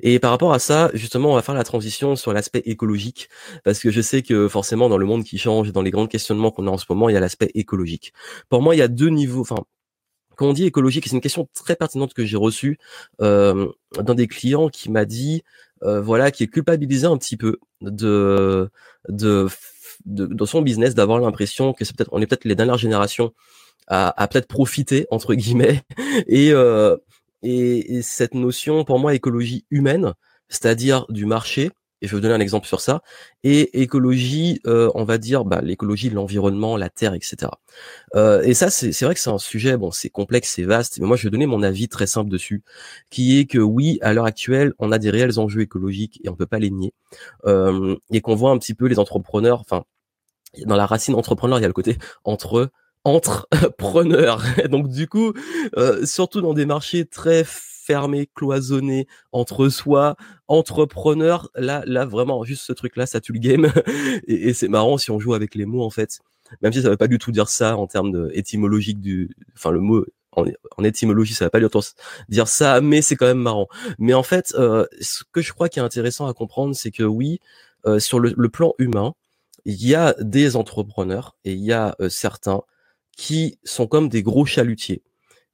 [0.00, 3.28] Et par rapport à ça, justement, on va faire la transition sur l'aspect écologique,
[3.64, 6.50] parce que je sais que forcément, dans le monde qui change, dans les grands questionnements
[6.50, 8.12] qu'on a en ce moment, il y a l'aspect écologique.
[8.48, 9.40] Pour moi, il y a deux niveaux.
[9.40, 9.64] Enfin,
[10.36, 12.78] quand on dit écologique, c'est une question très pertinente que j'ai reçue
[13.20, 13.68] euh,
[13.98, 15.42] d'un des clients qui m'a dit,
[15.82, 18.70] euh, voilà, qui est culpabilisé un petit peu de
[19.08, 19.48] de
[20.06, 23.32] de, son business, d'avoir l'impression que c'est peut-être, on est peut-être les dernières générations
[23.86, 25.82] à, à peut-être profiter entre guillemets
[26.26, 26.96] et euh,
[27.44, 30.14] et, cette notion, pour moi, écologie humaine,
[30.48, 33.02] c'est-à-dire du marché, et je vais vous donner un exemple sur ça,
[33.44, 37.52] et écologie, euh, on va dire, bah, l'écologie de l'environnement, la terre, etc.
[38.14, 41.06] Euh, et ça, c'est vrai que c'est un sujet, bon, c'est complexe, c'est vaste, mais
[41.06, 42.62] moi, je vais donner mon avis très simple dessus,
[43.10, 46.34] qui est que oui, à l'heure actuelle, on a des réels enjeux écologiques et on
[46.34, 46.92] peut pas les nier,
[47.46, 49.84] euh, et qu'on voit un petit peu les entrepreneurs, enfin,
[50.66, 52.70] dans la racine entrepreneur, il y a le côté entre
[53.04, 54.42] entrepreneur.
[54.70, 55.32] Donc du coup,
[55.76, 60.16] euh, surtout dans des marchés très fermés, cloisonnés, entre soi,
[60.48, 63.72] entrepreneur, là, là vraiment, juste ce truc-là, ça tue le game.
[64.26, 66.20] et, c'est marrant si on joue avec les mots en fait.
[66.62, 68.32] Même si ça veut pas du tout dire ça en termes de
[68.94, 70.44] du, enfin le mot en,
[70.82, 71.70] étymologie, ça va pas dire,
[72.28, 73.68] dire ça, mais c'est quand même marrant.
[73.98, 77.04] Mais en fait, euh, ce que je crois qui est intéressant à comprendre, c'est que
[77.04, 77.40] oui,
[77.86, 79.14] euh, sur le, plan humain,
[79.64, 82.62] il y a des entrepreneurs et il y a certains
[83.16, 85.02] qui sont comme des gros chalutiers,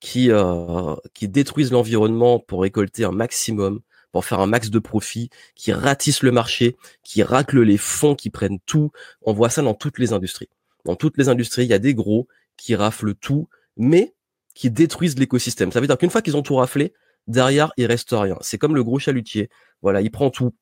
[0.00, 3.80] qui, euh, qui détruisent l'environnement pour récolter un maximum,
[4.12, 8.30] pour faire un max de profit, qui ratissent le marché, qui raclent les fonds, qui
[8.30, 8.90] prennent tout.
[9.22, 10.48] On voit ça dans toutes les industries.
[10.84, 14.14] Dans toutes les industries, il y a des gros qui raflent tout, mais
[14.54, 15.72] qui détruisent l'écosystème.
[15.72, 16.92] Ça veut dire qu'une fois qu'ils ont tout raflé,
[17.26, 18.36] derrière, il reste rien.
[18.40, 19.48] C'est comme le gros chalutier.
[19.82, 20.54] Voilà, il prend tout,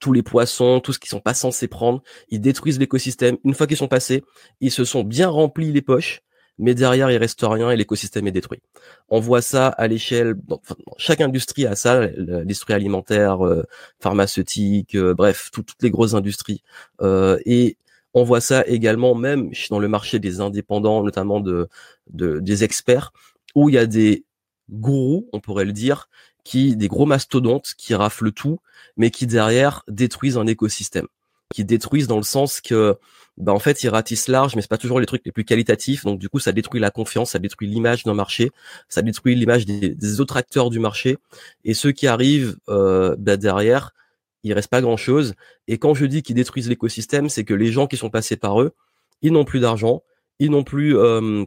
[0.00, 3.36] tous les poissons, tout ce qu'ils sont pas censés prendre, ils détruisent l'écosystème.
[3.44, 4.22] Une fois qu'ils sont passés,
[4.60, 6.22] ils se sont bien remplis les poches,
[6.58, 8.60] mais derrière il reste rien et l'écosystème est détruit.
[9.08, 10.34] On voit ça à l'échelle,
[10.96, 13.64] chaque industrie a ça, l'industrie alimentaire, euh,
[14.00, 16.62] pharmaceutique, euh, bref, toutes les grosses industries.
[17.00, 17.76] Euh, et
[18.14, 21.68] on voit ça également même dans le marché des indépendants, notamment de,
[22.10, 23.12] de des experts,
[23.54, 24.24] où il y a des
[24.70, 26.08] gourous, on pourrait le dire,
[26.44, 28.58] qui des gros mastodontes qui raflent tout,
[28.96, 31.06] mais qui derrière détruisent un écosystème,
[31.54, 32.96] qui détruisent dans le sens que
[33.36, 36.04] bah en fait ils ratissent large, mais c'est pas toujours les trucs les plus qualitatifs,
[36.04, 38.50] donc du coup ça détruit la confiance, ça détruit l'image d'un marché,
[38.88, 41.18] ça détruit l'image des, autres acteurs du marché,
[41.64, 43.92] et ceux qui arrivent euh, bah derrière,
[44.42, 45.34] il reste pas grand chose.
[45.68, 48.60] Et quand je dis qu'ils détruisent l'écosystème, c'est que les gens qui sont passés par
[48.60, 48.72] eux,
[49.22, 50.02] ils n'ont plus d'argent,
[50.38, 51.44] ils n'ont plus euh,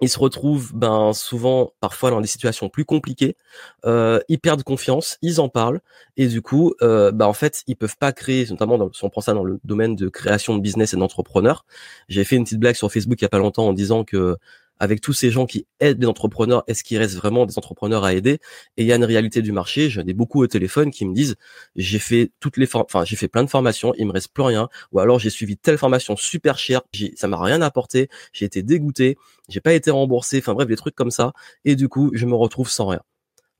[0.00, 3.36] ils se retrouvent ben souvent parfois dans des situations plus compliquées,
[3.84, 5.80] euh, ils perdent confiance, ils en parlent
[6.16, 9.10] et du coup euh, ben en fait ils peuvent pas créer, notamment dans, si on
[9.10, 11.64] prend ça dans le domaine de création de business et d'entrepreneur.
[12.08, 14.36] J'ai fait une petite blague sur Facebook il y a pas longtemps en disant que
[14.82, 18.14] avec tous ces gens qui aident les entrepreneurs, est-ce qu'il reste vraiment des entrepreneurs à
[18.14, 18.40] aider?
[18.76, 19.88] Et il y a une réalité du marché.
[19.88, 21.36] J'en ai beaucoup au téléphone qui me disent
[21.76, 24.68] j'ai fait toutes les enfin j'ai fait plein de formations, il me reste plus rien,
[24.90, 26.82] ou alors j'ai suivi telle formation super chère,
[27.14, 29.16] ça m'a rien apporté, j'ai été dégoûté,
[29.48, 31.32] j'ai pas été remboursé, enfin bref des trucs comme ça,
[31.64, 33.02] et du coup je me retrouve sans rien.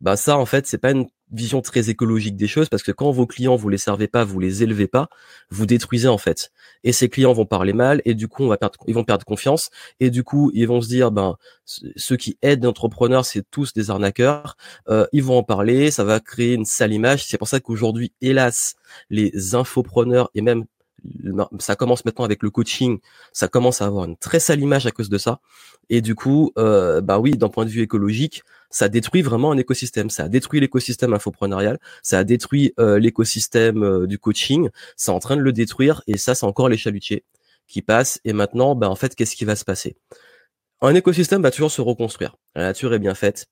[0.00, 3.10] Bah ça en fait c'est pas une vision très écologique des choses parce que quand
[3.10, 5.09] vos clients vous les servez pas, vous les élevez pas,
[5.50, 6.53] vous détruisez en fait.
[6.84, 9.25] Et ces clients vont parler mal et du coup on va perdre, ils vont perdre
[9.25, 9.70] confiance
[10.00, 13.91] et du coup ils vont se dire ben ceux qui aident l'entrepreneur c'est tous des
[13.91, 14.56] arnaqueurs.
[14.88, 17.25] Euh, ils vont en parler, ça va créer une sale image.
[17.26, 18.76] C'est pour ça qu'aujourd'hui hélas
[19.10, 20.64] les infopreneurs et même
[21.59, 22.99] ça commence maintenant avec le coaching,
[23.32, 25.41] ça commence à avoir une très sale image à cause de ça.
[25.91, 29.59] Et du coup, euh, bah oui, d'un point de vue écologique, ça détruit vraiment un
[29.59, 30.10] écosystème.
[30.10, 35.21] Ça a détruit l'écosystème infopreneurial, ça a détruit euh, l'écosystème euh, du coaching, c'est en
[35.21, 36.03] train de le détruire.
[36.09, 37.25] Et ça, c'est encore les chalutiers
[37.69, 38.20] qui passent.
[38.25, 39.96] Et maintenant, bah en fait, qu'est-ce qui va se passer?
[40.81, 42.37] Un écosystème va toujours se reconstruire.
[42.56, 43.46] La nature est bien faite,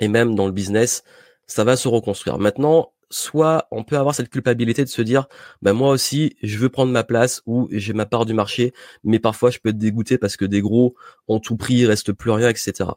[0.00, 1.04] et même dans le business,
[1.46, 2.38] ça va se reconstruire.
[2.38, 5.26] Maintenant, soit on peut avoir cette culpabilité de se dire
[5.62, 8.72] ben moi aussi je veux prendre ma place ou j'ai ma part du marché
[9.04, 10.96] mais parfois je peux être dégoûté parce que des gros
[11.28, 12.90] ont tout pris il reste plus rien etc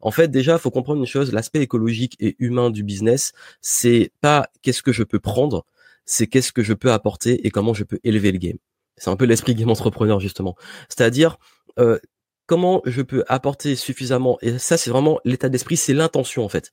[0.00, 3.32] en fait déjà faut comprendre une chose l'aspect écologique et humain du business
[3.62, 5.64] c'est pas qu'est-ce que je peux prendre
[6.04, 8.58] c'est qu'est-ce que je peux apporter et comment je peux élever le game.
[8.96, 10.56] C'est un peu l'esprit game entrepreneur justement.
[10.88, 11.38] C'est-à-dire
[11.78, 11.98] euh,
[12.46, 16.72] comment je peux apporter suffisamment et ça c'est vraiment l'état d'esprit c'est l'intention en fait.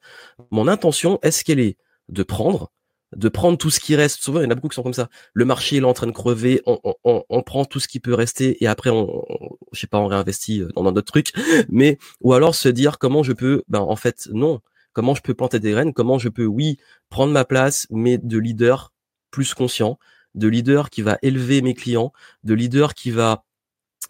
[0.52, 1.78] Mon intention est-ce qu'elle est
[2.10, 2.72] de prendre
[3.16, 4.22] de prendre tout ce qui reste.
[4.22, 5.10] Souvent, il y en a beaucoup qui sont comme ça.
[5.34, 8.00] Le marché il est en train de crever, on, on, on prend tout ce qui
[8.00, 9.24] peut rester et après, on,
[9.72, 11.34] je sais pas, on réinvestit dans d'autres trucs.
[11.70, 14.62] Mais ou alors se dire comment je peux, ben en fait non,
[14.94, 16.78] comment je peux planter des graines, comment je peux, oui,
[17.10, 18.94] prendre ma place, mais de leader
[19.32, 19.98] plus conscient,
[20.36, 22.12] de leader qui va élever mes clients,
[22.44, 23.46] de leader qui va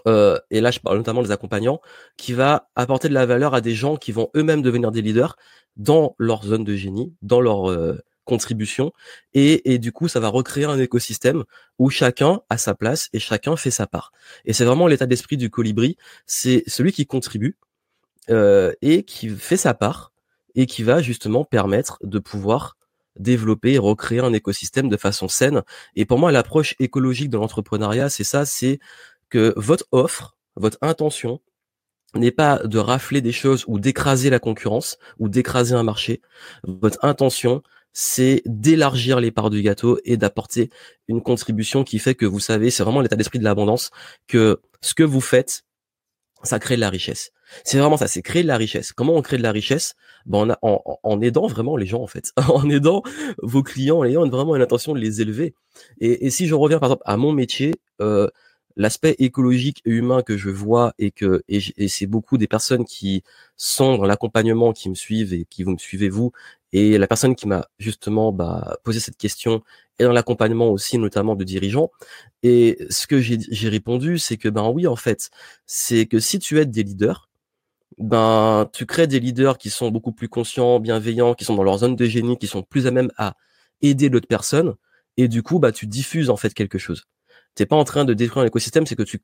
[0.07, 1.81] euh, et là je parle notamment des accompagnants,
[2.17, 5.35] qui va apporter de la valeur à des gens qui vont eux-mêmes devenir des leaders
[5.77, 8.91] dans leur zone de génie, dans leur euh, contribution,
[9.33, 11.43] et, et du coup ça va recréer un écosystème
[11.79, 14.11] où chacun a sa place et chacun fait sa part.
[14.45, 17.57] Et c'est vraiment l'état d'esprit du colibri, c'est celui qui contribue
[18.29, 20.11] euh, et qui fait sa part
[20.55, 22.77] et qui va justement permettre de pouvoir
[23.17, 25.63] développer et recréer un écosystème de façon saine.
[25.95, 28.79] Et pour moi, l'approche écologique de l'entrepreneuriat, c'est ça, c'est
[29.29, 31.41] que votre offre, votre intention
[32.15, 36.21] n'est pas de rafler des choses ou d'écraser la concurrence ou d'écraser un marché.
[36.63, 40.69] Votre intention, c'est d'élargir les parts du gâteau et d'apporter
[41.07, 43.91] une contribution qui fait que vous savez, c'est vraiment l'état d'esprit de l'abondance,
[44.27, 45.63] que ce que vous faites,
[46.43, 47.31] ça crée de la richesse.
[47.63, 48.93] C'est vraiment ça, c'est créer de la richesse.
[48.93, 49.95] Comment on crée de la richesse?
[50.25, 53.03] Ben en, en, aidant vraiment les gens en fait, en aidant
[53.41, 55.53] vos clients, en ayant vraiment une intention de les élever.
[55.99, 58.27] Et, et si je reviens par exemple à mon métier, euh,
[58.77, 62.85] l'aspect écologique et humain que je vois et que et, et c'est beaucoup des personnes
[62.85, 63.23] qui
[63.57, 66.31] sont dans l'accompagnement qui me suivent et qui vous me suivez vous
[66.73, 69.63] et la personne qui m'a justement bah, posé cette question
[69.99, 71.91] est dans l'accompagnement aussi notamment de dirigeants.
[72.43, 75.29] Et ce que j'ai répondu c'est que ben oui en fait
[75.65, 77.29] c'est que si tu aides des leaders
[77.97, 81.79] ben tu crées des leaders qui sont beaucoup plus conscients bienveillants qui sont dans leur
[81.79, 83.35] zone de génie qui sont plus à même à
[83.81, 84.75] aider d'autres personnes.
[85.17, 87.05] Et du coup bah tu diffuses en fait quelque chose.
[87.55, 89.19] T'es pas en train de détruire l'écosystème, c'est que tu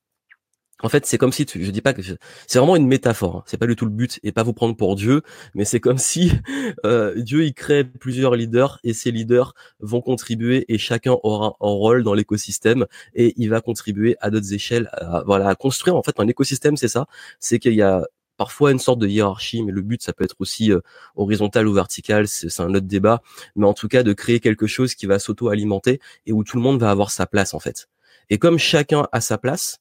[0.83, 3.37] en fait, c'est comme si tu, je dis pas que c'est vraiment une métaphore.
[3.37, 3.43] Hein.
[3.47, 5.23] C'est pas du tout le but et pas vous prendre pour Dieu,
[5.55, 6.31] mais c'est comme si
[6.85, 11.69] euh, Dieu il crée plusieurs leaders et ces leaders vont contribuer et chacun aura un
[11.69, 12.85] rôle dans l'écosystème
[13.15, 16.77] et il va contribuer à d'autres échelles, à, voilà, construire en fait un écosystème.
[16.77, 17.07] C'est ça,
[17.39, 18.05] c'est qu'il y a
[18.37, 20.79] parfois une sorte de hiérarchie, mais le but ça peut être aussi euh,
[21.15, 23.23] horizontal ou vertical, c'est un autre débat,
[23.55, 26.61] mais en tout cas de créer quelque chose qui va s'auto-alimenter et où tout le
[26.61, 27.89] monde va avoir sa place en fait.
[28.29, 29.79] Et comme chacun a sa place,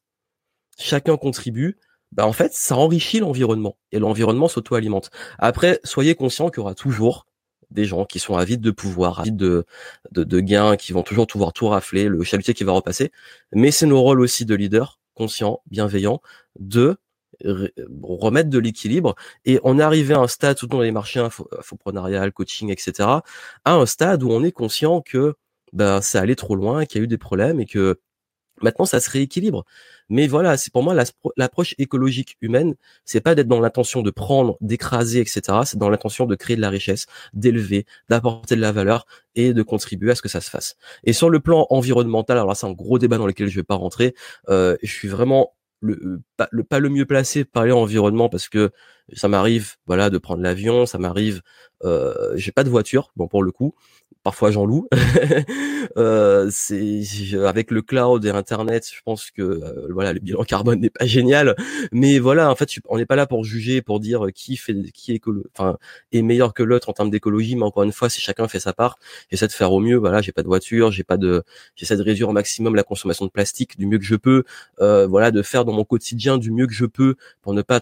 [0.76, 1.78] chacun contribue,
[2.12, 5.11] bah en fait, ça enrichit l'environnement et l'environnement s'auto-alimente.
[5.38, 7.26] Après, soyez conscient qu'il y aura toujours
[7.70, 9.67] des gens qui sont avides de pouvoir, avides de,
[10.12, 13.11] de, gains, qui vont toujours pouvoir tout rafler, le chalutier qui va repasser.
[13.52, 16.20] Mais c'est nos rôles aussi de leader, conscient, bienveillant,
[16.58, 16.96] de
[18.02, 19.14] remettre de l'équilibre
[19.44, 23.08] et on est à un stade, surtout dans les marchés infoprenarial, coaching, etc.,
[23.64, 25.34] à un stade où on est conscient que
[25.73, 28.00] ben, ça allait trop loin, qu'il y a eu des problèmes et que
[28.62, 29.64] Maintenant, ça se rééquilibre.
[30.08, 30.94] Mais voilà, c'est pour moi
[31.37, 32.75] l'approche écologique humaine,
[33.05, 35.41] c'est pas d'être dans l'intention de prendre, d'écraser, etc.
[35.64, 39.62] C'est dans l'intention de créer de la richesse, d'élever, d'apporter de la valeur et de
[39.62, 40.76] contribuer à ce que ça se fasse.
[41.05, 43.64] Et sur le plan environnemental, alors là, c'est un gros débat dans lequel je vais
[43.64, 44.14] pas rentrer.
[44.49, 48.49] Euh, je suis vraiment le pas, le pas le mieux placé pour parler environnement parce
[48.49, 48.71] que
[49.12, 51.43] ça m'arrive voilà de prendre l'avion ça m'arrive
[51.85, 53.75] euh, j'ai pas de voiture bon pour le coup
[54.27, 54.88] parfois j'en loue.
[55.97, 57.05] euh, c'est
[57.47, 61.06] avec le cloud et Internet, je pense que euh, voilà le bilan carbone n'est pas
[61.06, 61.55] génial,
[61.93, 65.12] mais voilà en fait on n'est pas là pour juger, pour dire qui fait qui
[65.12, 65.23] est
[65.56, 65.79] enfin
[66.11, 68.73] est meilleur que l'autre en termes d'écologie, mais encore une fois si chacun fait sa
[68.73, 68.99] part,
[69.31, 69.94] j'essaie de faire au mieux.
[69.94, 71.44] Voilà, j'ai pas de voiture, j'ai pas de,
[71.77, 74.43] j'essaie de réduire au maximum la consommation de plastique du mieux que je peux,
[74.81, 77.80] euh, voilà de faire dans mon quotidien du mieux que je peux pour ne pas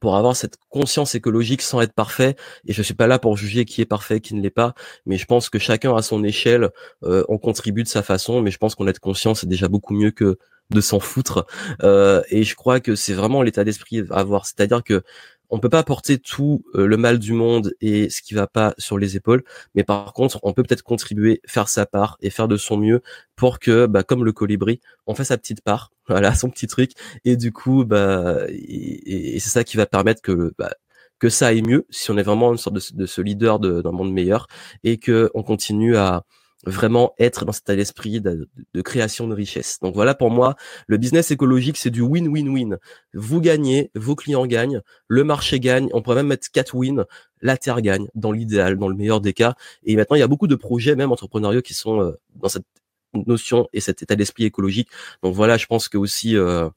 [0.00, 2.36] pour avoir cette conscience écologique sans être parfait.
[2.66, 4.74] Et je suis pas là pour juger qui est parfait, qui ne l'est pas.
[5.06, 6.70] Mais je pense que chacun à son échelle,
[7.04, 8.42] euh, on contribue de sa façon.
[8.42, 10.38] Mais je pense qu'on a de conscience, c'est déjà beaucoup mieux que
[10.70, 11.46] de s'en foutre.
[11.82, 14.44] Euh, et je crois que c'est vraiment l'état d'esprit à avoir.
[14.46, 15.02] C'est-à-dire que
[15.50, 18.74] on peut pas porter tout euh, le mal du monde et ce qui va pas
[18.78, 19.42] sur les épaules,
[19.74, 23.02] mais par contre, on peut peut-être contribuer, faire sa part et faire de son mieux
[23.36, 26.92] pour que, bah, comme le colibri, on fasse sa petite part, voilà, son petit truc,
[27.24, 30.74] et du coup, bah, et, c'est ça qui va permettre que, bah,
[31.18, 33.90] que ça aille mieux si on est vraiment une sorte de, de ce leader d'un
[33.90, 34.46] monde meilleur
[34.84, 36.24] et que on continue à
[36.66, 39.78] vraiment être dans cet esprit de, de, création de richesse.
[39.80, 42.78] Donc voilà pour moi, le business écologique, c'est du win-win-win.
[43.14, 47.04] Vous gagnez, vos clients gagnent, le marché gagne, on pourrait même mettre quatre wins,
[47.40, 49.54] la terre gagne, dans l'idéal, dans le meilleur des cas.
[49.84, 52.66] Et maintenant, il y a beaucoup de projets, même entrepreneuriaux, qui sont euh, dans cette
[53.14, 54.88] notion et cet état d'esprit écologique.
[55.22, 56.68] Donc voilà, je pense que aussi euh,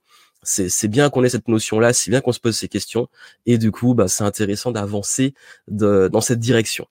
[0.43, 3.07] c'est bien qu'on ait cette notion-là, c'est bien qu'on se pose ces questions,
[3.45, 5.33] et du coup, bah, c'est intéressant d'avancer
[5.67, 6.87] dans cette direction.